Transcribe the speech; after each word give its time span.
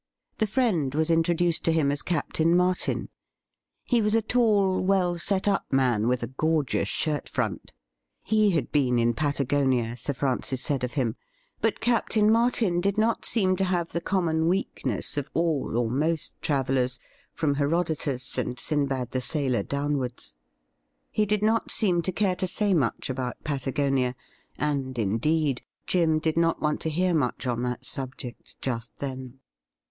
The 0.39 0.47
friend 0.47 0.95
was 0.95 1.11
intro 1.11 1.35
duced 1.35 1.63
to 1.65 1.71
him 1.71 1.91
as 1.91 2.01
Captain 2.01 2.57
Martin. 2.57 3.09
He 3.83 4.01
was 4.01 4.15
a 4.15 4.21
tall, 4.23 4.79
well 4.81 5.19
set 5.19 5.47
up 5.47 5.71
man, 5.71 6.07
with 6.07 6.23
a 6.23 6.27
gorgeous 6.41 6.87
shirt 6.87 7.29
front. 7.29 7.71
He 8.23 8.49
had 8.49 8.71
been 8.71 8.97
in 8.97 9.13
Patagonia, 9.13 9.95
Sir 9.95 10.13
Francis 10.13 10.59
said 10.63 10.83
of 10.83 10.93
him; 10.93 11.17
but 11.61 11.81
Captain 11.81 12.31
Martin 12.31 12.81
did 12.81 12.97
not 12.97 13.25
seem 13.25 13.55
to 13.57 13.63
have 13.63 13.89
the 13.89 14.01
common 14.01 14.47
weakness 14.47 15.17
of 15.17 15.29
all 15.35 15.77
or 15.77 15.91
most 15.91 16.33
AN 16.33 16.35
EPOCH 16.45 16.69
MAKING 16.69 16.75
DAY 16.77 16.81
191 16.81 16.97
travellers, 16.97 16.99
from 17.35 17.53
Herodotus 17.55 18.37
and 18.39 18.57
Sinbad 18.59 19.11
the 19.11 19.21
Sailor 19.21 19.61
down 19.61 19.97
wards. 19.99 20.33
He 21.11 21.27
did 21.27 21.43
not 21.43 21.69
seem 21.69 22.01
to 22.01 22.11
care 22.11 22.35
to 22.37 22.47
say 22.47 22.73
much 22.73 23.07
about 23.11 23.43
Patagonia, 23.43 24.15
and, 24.57 24.97
indeed, 24.97 25.61
Jim 25.85 26.17
did 26.17 26.37
not 26.37 26.59
want 26.59 26.81
to 26.81 26.89
hear 26.89 27.13
much 27.13 27.45
on 27.45 27.61
that 27.61 27.85
subject 27.85 28.59
just 28.63 28.97
then. 28.97 29.37